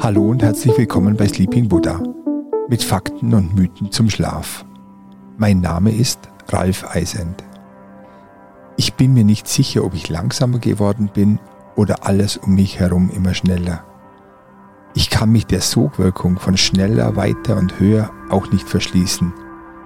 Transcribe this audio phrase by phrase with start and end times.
[0.00, 2.02] Hallo und herzlich willkommen bei Sleeping Buddha
[2.66, 4.64] mit Fakten und Mythen zum Schlaf.
[5.36, 7.44] Mein Name ist Ralf Eisend.
[8.78, 11.40] Ich bin mir nicht sicher, ob ich langsamer geworden bin
[11.76, 13.84] oder alles um mich herum immer schneller.
[14.94, 19.34] Ich kann mich der Sogwirkung von schneller, weiter und höher auch nicht verschließen.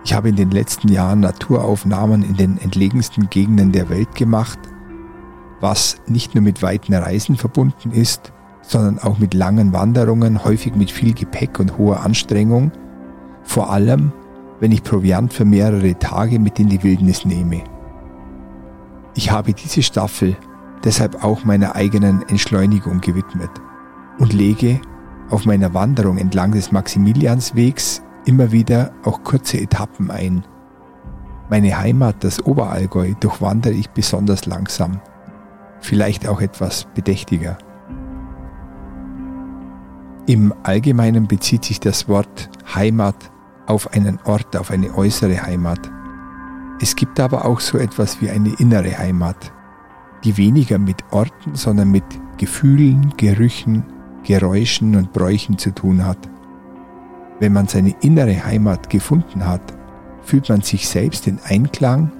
[0.04, 4.60] Ich habe in den letzten Jahren Naturaufnahmen in den entlegensten Gegenden der Welt gemacht,
[5.60, 8.32] was nicht nur mit weiten Reisen verbunden ist,
[8.62, 12.70] sondern auch mit langen Wanderungen, häufig mit viel Gepäck und hoher Anstrengung,
[13.42, 14.12] vor allem
[14.60, 17.62] wenn ich Proviant für mehrere Tage mit in die Wildnis nehme.
[19.14, 20.36] Ich habe diese Staffel
[20.84, 23.50] deshalb auch meiner eigenen Entschleunigung gewidmet
[24.18, 24.80] und lege
[25.30, 30.44] auf meiner Wanderung entlang des Maximilianswegs immer wieder auch kurze Etappen ein.
[31.50, 35.00] Meine Heimat, das Oberallgäu, durchwandere ich besonders langsam,
[35.80, 37.58] vielleicht auch etwas bedächtiger.
[40.26, 43.30] Im Allgemeinen bezieht sich das Wort Heimat
[43.66, 45.90] auf einen Ort, auf eine äußere Heimat.
[46.80, 49.52] Es gibt aber auch so etwas wie eine innere Heimat,
[50.24, 52.04] die weniger mit Orten, sondern mit
[52.36, 53.84] Gefühlen, Gerüchen,
[54.22, 56.18] Geräuschen und Bräuchen zu tun hat.
[57.40, 59.62] Wenn man seine innere Heimat gefunden hat,
[60.22, 62.12] fühlt man sich selbst in Einklang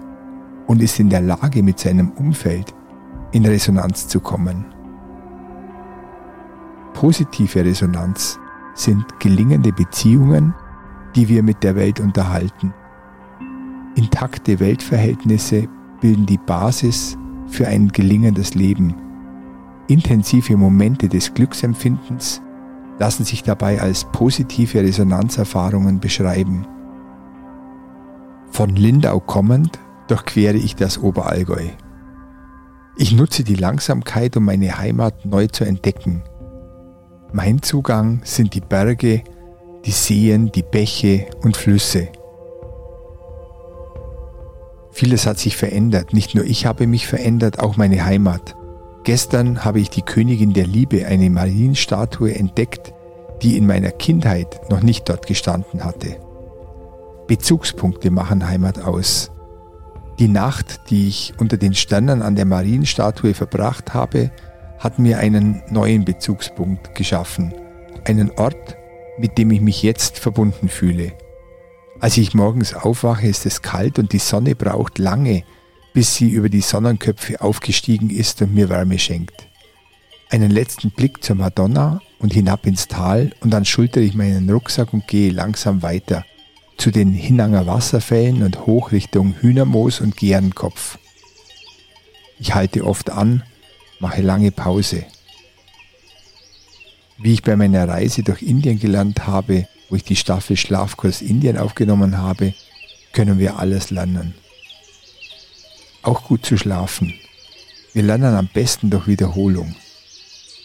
[0.67, 2.75] und ist in der Lage, mit seinem Umfeld
[3.33, 4.65] in Resonanz zu kommen.
[6.95, 8.39] Positive Resonanz
[8.75, 10.55] sind gelingende Beziehungen,
[11.15, 12.73] die wir mit der Welt unterhalten.
[13.95, 15.69] Intakte Weltverhältnisse
[16.01, 17.17] bilden die Basis
[17.49, 18.95] für ein gelingendes Leben.
[19.89, 22.43] Intensive Momente des Glücksempfindens
[22.99, 26.67] lassen sich dabei als positive Resonanzerfahrungen beschreiben.
[28.51, 31.69] Von Lindau kommend durchquere ich das Oberallgäu.
[32.99, 36.23] Ich nutze die Langsamkeit, um meine Heimat neu zu entdecken–
[37.33, 39.23] mein Zugang sind die Berge,
[39.85, 42.09] die Seen, die Bäche und Flüsse.
[44.93, 46.15] Vieles hat sich verändert.
[46.15, 48.57] Nicht nur ich habe mich verändert, auch meine Heimat.
[49.05, 52.95] Gestern habe ich die Königin der Liebe, eine Marienstatue, entdeckt,
[53.43, 56.17] die in meiner Kindheit noch nicht dort gestanden hatte.
[57.27, 59.31] Bezugspunkte machen Heimat aus.
[60.19, 64.33] Die Nacht, die ich unter den Sternen an der Marienstatue verbracht habe,
[64.81, 67.55] hat mir einen neuen Bezugspunkt geschaffen,
[68.05, 68.77] einen Ort,
[69.19, 71.13] mit dem ich mich jetzt verbunden fühle.
[72.01, 75.45] Als ich morgens aufwache, ist es kalt und die Sonne braucht lange,
[75.95, 79.49] bis sie über die Sonnenköpfe aufgestiegen ist und mir Wärme schenkt.
[80.31, 84.93] Einen letzten Blick zur Madonna und hinab ins Tal und dann schultere ich meinen Rucksack
[84.93, 86.25] und gehe langsam weiter
[86.79, 90.99] zu den Hinanger Wasserfällen und hoch Richtung Hühnermoos und Gärenkopf.
[92.39, 93.43] Ich halte oft an
[94.01, 95.05] mache lange Pause.
[97.19, 101.59] Wie ich bei meiner Reise durch Indien gelernt habe, wo ich die Staffel Schlafkurs Indien
[101.59, 102.55] aufgenommen habe,
[103.13, 104.35] können wir alles lernen.
[106.03, 107.15] Auch gut zu schlafen.
[107.93, 109.75] Wir lernen am besten durch Wiederholung.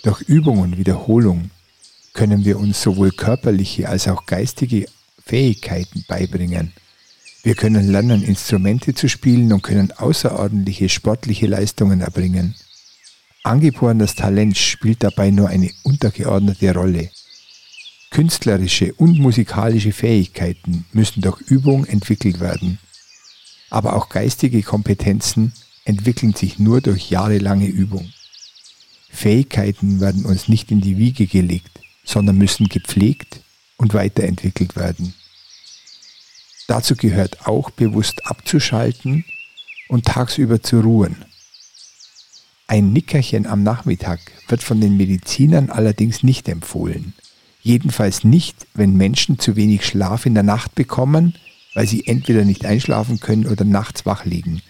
[0.03, 1.50] Durch Übung und Wiederholung
[2.13, 4.85] können wir uns sowohl körperliche als auch geistige
[5.26, 6.74] Fähigkeiten beibringen.
[7.44, 12.56] Wir können lernen, Instrumente zu spielen und können außerordentliche sportliche Leistungen erbringen.
[13.44, 17.10] Angeborenes Talent spielt dabei nur eine untergeordnete Rolle.
[18.12, 22.80] Künstlerische und musikalische Fähigkeiten müssen durch Übung entwickelt werden.
[23.70, 25.52] Aber auch geistige Kompetenzen
[25.84, 28.14] entwickeln sich nur durch jahrelange Übung.
[29.10, 33.42] Fähigkeiten werden uns nicht in die Wiege gelegt, sondern müssen gepflegt
[33.78, 35.14] und weiterentwickelt werden.
[36.68, 39.26] Dazu gehört auch bewusst abzuschalten
[39.90, 41.26] und tagsüber zu ruhen.
[42.68, 47.14] Ein Nickerchen am Nachmittag wird von den Medizinern allerdings nicht empfohlen.
[47.62, 51.36] Jedenfalls nicht, wenn Menschen zu wenig Schlaf in der Nacht bekommen,
[51.74, 54.62] weil sie entweder nicht einschlafen können oder nachts wach liegen.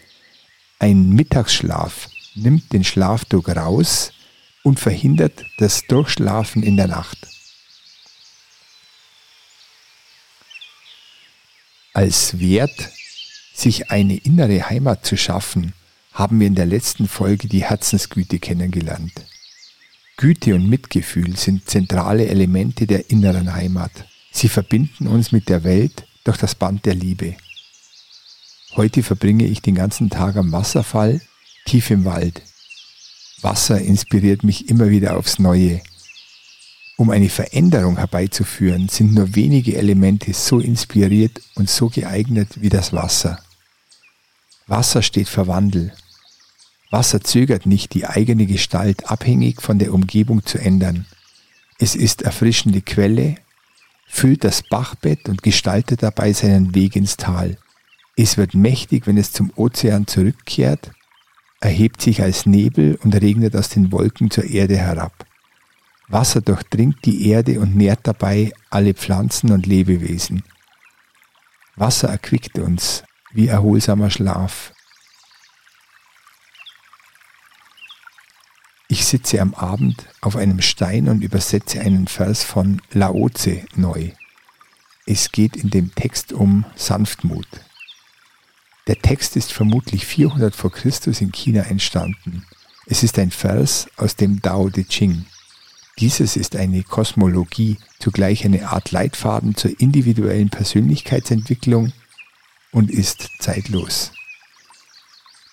[0.79, 4.11] Ein Mittagsschlaf nimmt den Schlafdruck raus
[4.63, 7.17] und verhindert das Durchschlafen in der Nacht.
[11.95, 12.89] Als Wert,
[13.53, 15.73] sich eine innere Heimat zu schaffen,
[16.11, 19.13] haben wir in der letzten Folge die Herzensgüte kennengelernt.
[20.17, 23.91] Güte und Mitgefühl sind zentrale Elemente der inneren Heimat.
[24.31, 27.35] Sie verbinden uns mit der Welt durch das Band der Liebe.
[28.75, 31.21] Heute verbringe ich den ganzen Tag am Wasserfall,
[31.65, 32.41] tief im Wald.
[33.41, 35.81] Wasser inspiriert mich immer wieder aufs Neue.
[36.97, 42.93] Um eine Veränderung herbeizuführen, sind nur wenige Elemente so inspiriert und so geeignet wie das
[42.93, 43.39] Wasser.
[44.67, 45.91] Wasser steht für Wandel,
[46.93, 51.07] Wasser zögert nicht, die eigene Gestalt abhängig von der Umgebung zu ändern.
[51.79, 53.37] Es ist erfrischende Quelle,
[54.07, 57.57] füllt das Bachbett und gestaltet dabei seinen Weg ins Tal.
[58.15, 60.91] Es wird mächtig, wenn es zum Ozean zurückkehrt,
[61.61, 65.25] erhebt sich als Nebel und regnet aus den Wolken zur Erde herab.
[66.13, 70.43] Wasser durchdringt die Erde und nährt dabei alle Pflanzen und Lebewesen.
[71.75, 74.73] Wasser erquickt uns wie erholsamer Schlaf.
[78.87, 84.11] Ich sitze am Abend auf einem Stein und übersetze einen Vers von Laoze neu.
[85.07, 87.47] Es geht in dem Text um Sanftmut.
[88.85, 92.45] Der Text ist vermutlich 400 vor Christus in China entstanden.
[92.85, 95.25] Es ist ein Vers aus dem Tao Te Ching.
[95.99, 101.93] Dieses ist eine Kosmologie, zugleich eine Art Leitfaden zur individuellen Persönlichkeitsentwicklung
[102.71, 104.11] und ist zeitlos.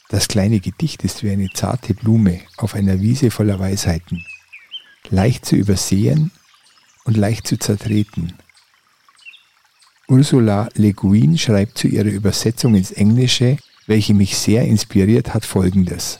[0.08, 4.24] Das kleine Gedicht ist wie eine zarte Blume auf einer Wiese voller Weisheiten,
[5.10, 6.32] leicht zu übersehen
[7.04, 8.34] und leicht zu zertreten.
[10.08, 16.18] Ursula Le Guin schreibt zu ihrer Übersetzung ins Englische, welche mich sehr inspiriert hat, folgendes.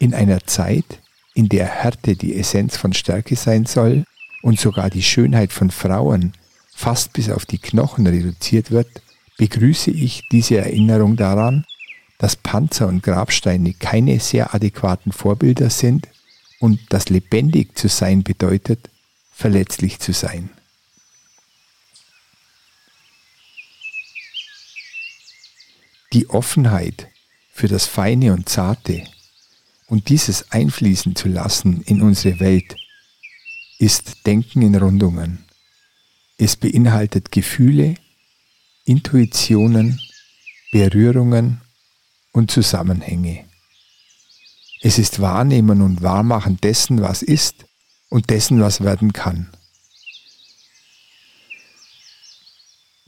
[0.00, 1.00] In einer Zeit,
[1.34, 4.04] in der Härte die Essenz von Stärke sein soll
[4.42, 6.32] und sogar die Schönheit von Frauen
[6.74, 8.88] fast bis auf die Knochen reduziert wird,
[9.36, 11.64] begrüße ich diese Erinnerung daran,
[12.18, 16.08] dass Panzer und Grabsteine keine sehr adäquaten Vorbilder sind
[16.58, 18.90] und dass lebendig zu sein bedeutet,
[19.32, 20.50] verletzlich zu sein.
[26.12, 27.08] Die Offenheit
[27.52, 29.04] für das Feine und Zarte
[29.90, 32.76] und dieses einfließen zu lassen in unsere Welt
[33.78, 35.44] ist Denken in Rundungen.
[36.38, 37.96] Es beinhaltet Gefühle,
[38.84, 40.00] Intuitionen,
[40.70, 41.60] Berührungen
[42.30, 43.46] und Zusammenhänge.
[44.80, 47.66] Es ist Wahrnehmen und Wahrmachen dessen, was ist
[48.08, 49.50] und dessen, was werden kann.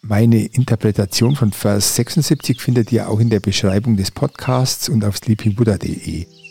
[0.03, 5.17] Meine Interpretation von Vers 76 findet ihr auch in der Beschreibung des Podcasts und auf
[5.17, 6.42] sleepingbuddha.de.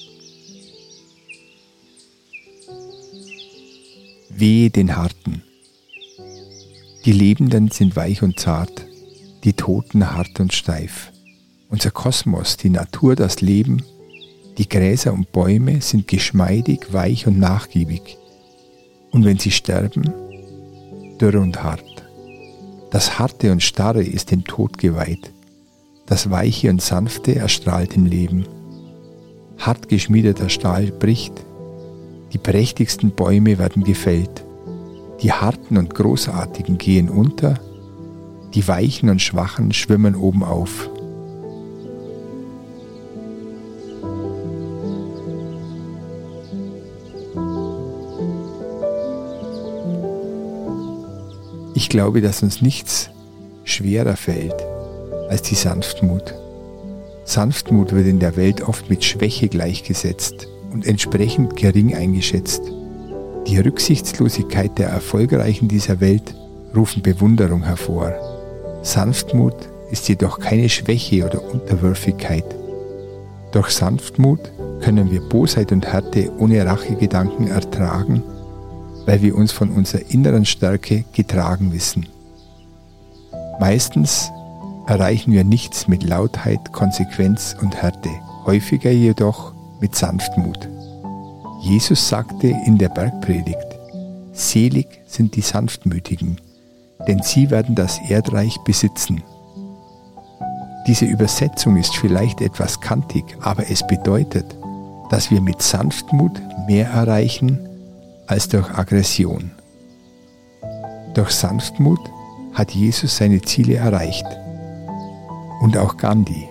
[4.36, 5.44] Wehe den Harten.
[7.06, 8.86] Die Lebenden sind weich und zart,
[9.44, 11.12] die Toten hart und steif.
[11.70, 13.84] Unser Kosmos, die Natur, das Leben,
[14.58, 18.18] die Gräser und Bäume sind geschmeidig, weich und nachgiebig.
[19.12, 20.12] Und wenn sie sterben,
[21.20, 22.04] dürr und hart.
[22.90, 25.32] Das Harte und Starre ist dem Tod geweiht.
[26.06, 28.46] Das Weiche und Sanfte erstrahlt im Leben.
[29.58, 31.34] Hart geschmiedeter Stahl bricht.
[32.34, 34.46] Die prächtigsten Bäume werden gefällt.
[35.22, 37.60] Die Harten und Großartigen gehen unter.
[38.54, 40.90] Die Weichen und Schwachen schwimmen oben auf.
[51.74, 53.10] Ich glaube, dass uns nichts
[53.66, 54.56] schwerer fällt
[55.30, 56.34] als die Sanftmut.
[57.26, 62.62] Sanftmut wird in der Welt oft mit Schwäche gleichgesetzt und entsprechend gering eingeschätzt.
[63.48, 66.36] Die Rücksichtslosigkeit der Erfolgreichen dieser Welt
[66.76, 68.14] rufen Bewunderung hervor.
[68.82, 69.56] Sanftmut
[69.92, 72.46] ist jedoch keine Schwäche oder Unterwürfigkeit.
[73.52, 74.40] Durch Sanftmut
[74.82, 78.24] können wir Bosheit und Härte ohne Rachegedanken ertragen
[79.06, 82.08] weil wir uns von unserer inneren Stärke getragen wissen.
[83.60, 84.32] Meistens
[84.88, 88.10] erreichen wir nichts mit Lautheit, Konsequenz und Härte,
[88.46, 90.70] häufiger jedoch mit Sanftmut.
[91.62, 93.58] Jesus sagte in der Bergpredigt,
[94.34, 96.40] Selig sind die Sanftmütigen,
[97.08, 99.24] denn sie werden das Erdreich besitzen.
[100.88, 104.46] Diese Übersetzung ist vielleicht etwas kantig, aber es bedeutet,
[105.10, 107.60] dass wir mit Sanftmut mehr erreichen
[108.28, 109.52] als durch Aggression.
[111.14, 112.00] Durch Sanftmut
[112.54, 114.26] hat Jesus seine Ziele erreicht.
[115.62, 116.48] Und auch Gandhi.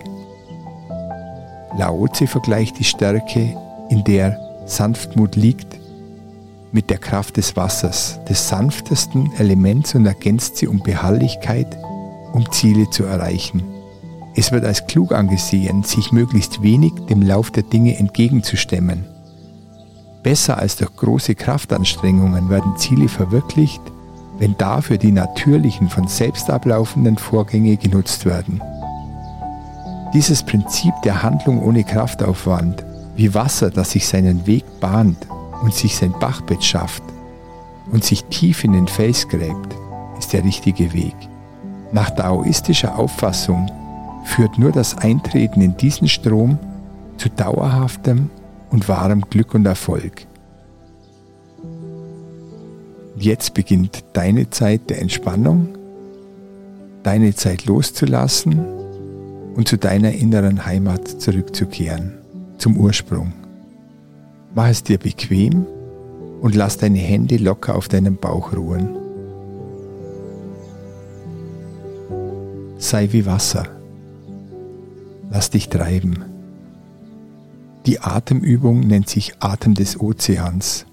[1.77, 3.55] Laozi vergleicht die Stärke,
[3.89, 5.79] in der Sanftmut liegt,
[6.71, 11.77] mit der Kraft des Wassers, des sanftesten Elements und ergänzt sie um Beharrlichkeit,
[12.33, 13.63] um Ziele zu erreichen.
[14.35, 19.05] Es wird als klug angesehen, sich möglichst wenig dem Lauf der Dinge entgegenzustemmen
[20.23, 23.81] Besser als durch große Kraftanstrengungen werden Ziele verwirklicht,
[24.37, 28.61] wenn dafür die natürlichen, von selbst ablaufenden Vorgänge genutzt werden.
[30.13, 32.83] Dieses Prinzip der Handlung ohne Kraftaufwand,
[33.15, 35.25] wie Wasser, das sich seinen Weg bahnt
[35.61, 37.03] und sich sein Bachbett schafft
[37.91, 39.75] und sich tief in den Fels gräbt,
[40.19, 41.15] ist der richtige Weg.
[41.93, 43.71] Nach daoistischer Auffassung
[44.25, 46.59] führt nur das Eintreten in diesen Strom
[47.17, 48.29] zu dauerhaftem
[48.69, 50.27] und wahrem Glück und Erfolg.
[53.15, 55.69] Jetzt beginnt deine Zeit der Entspannung,
[57.03, 58.80] deine Zeit loszulassen
[59.55, 62.13] und zu deiner inneren Heimat zurückzukehren,
[62.57, 63.33] zum Ursprung.
[64.55, 65.65] Mach es dir bequem
[66.41, 68.89] und lass deine Hände locker auf deinem Bauch ruhen.
[72.77, 73.67] Sei wie Wasser.
[75.29, 76.25] Lass dich treiben.
[77.85, 80.85] Die Atemübung nennt sich Atem des Ozeans.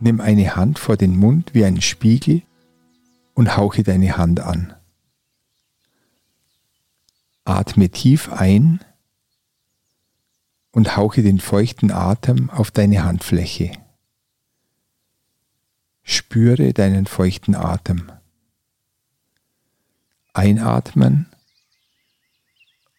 [0.00, 2.42] Nimm eine Hand vor den Mund wie einen Spiegel
[3.34, 4.74] und hauche deine Hand an.
[7.44, 8.80] Atme tief ein
[10.70, 13.72] und hauche den feuchten Atem auf deine Handfläche.
[16.02, 18.10] Spüre deinen feuchten Atem.
[20.32, 21.26] Einatmen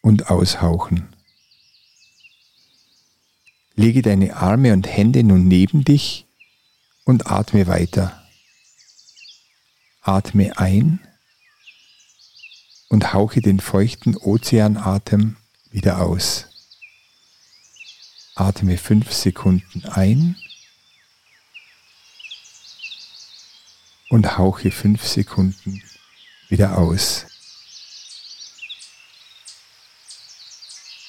[0.00, 1.08] und aushauchen.
[3.74, 6.26] Lege deine Arme und Hände nun neben dich
[7.04, 8.22] und atme weiter.
[10.00, 11.00] Atme ein
[12.96, 15.36] und hauche den feuchten Ozeanatem
[15.70, 16.46] wieder aus.
[18.34, 20.34] Atme fünf Sekunden ein
[24.08, 25.82] und hauche fünf Sekunden
[26.48, 27.26] wieder aus.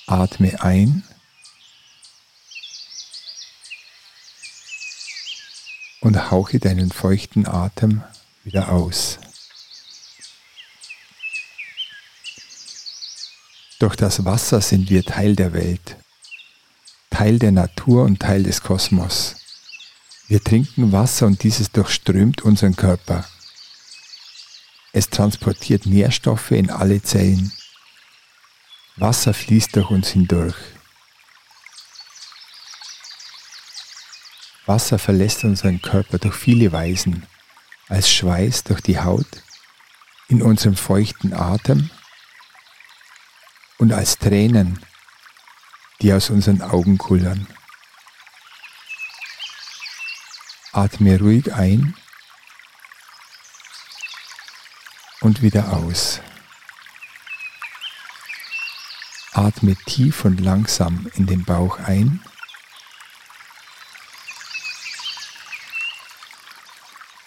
[0.07, 1.03] Atme ein
[6.01, 8.03] und hauche deinen feuchten Atem
[8.43, 9.19] wieder aus.
[13.79, 15.97] Durch das Wasser sind wir Teil der Welt,
[17.11, 19.35] Teil der Natur und Teil des Kosmos.
[20.27, 23.23] Wir trinken Wasser und dieses durchströmt unseren Körper.
[24.93, 27.51] Es transportiert Nährstoffe in alle Zellen.
[28.95, 30.55] Wasser fließt durch uns hindurch.
[34.65, 37.27] Wasser verlässt unseren Körper durch viele Weisen,
[37.89, 39.43] als Schweiß durch die Haut,
[40.29, 41.91] in unserem feuchten Atem
[43.77, 44.85] und als Tränen,
[46.01, 47.47] die aus unseren Augen kullern.
[50.71, 51.95] Atme ruhig ein
[55.21, 56.21] und wieder aus.
[59.33, 62.23] Atme tief und langsam in den Bauch ein.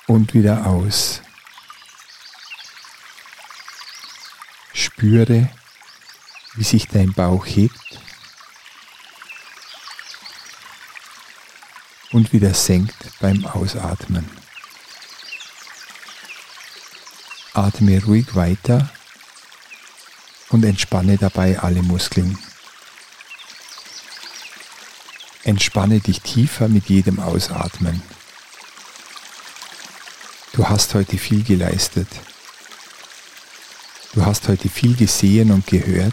[0.06, 1.22] Und wieder aus.
[4.72, 5.48] Spüre,
[6.60, 7.80] wie sich dein Bauch hebt
[12.12, 14.28] und wieder senkt beim Ausatmen.
[17.54, 18.90] Atme ruhig weiter
[20.50, 22.38] und entspanne dabei alle Muskeln.
[25.44, 28.02] Entspanne dich tiefer mit jedem Ausatmen.
[30.52, 32.08] Du hast heute viel geleistet.
[34.12, 36.12] Du hast heute viel gesehen und gehört.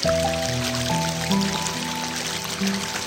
[0.00, 0.12] Thank
[2.92, 2.97] you.